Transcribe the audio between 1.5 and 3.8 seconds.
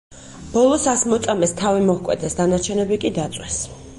თავი მოჰკვეთეს, დანარჩენები კი დაწვეს.